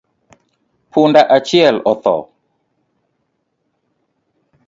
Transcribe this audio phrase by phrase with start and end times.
[0.93, 2.15] Punda achiel otho